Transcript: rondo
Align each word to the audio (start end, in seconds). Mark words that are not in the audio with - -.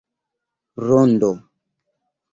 rondo 0.87 1.31